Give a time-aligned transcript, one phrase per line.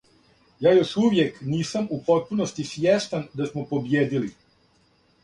[0.67, 4.33] Ја још увијек нисам у потпуности свјестан да смо побиједили.